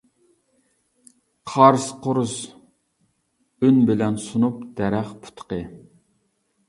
[1.51, 2.33] «قاراس-قۇرۇس»
[3.67, 5.61] ئۈن بىلەن، سۇنۇپ دەرەخ پۇتىقى.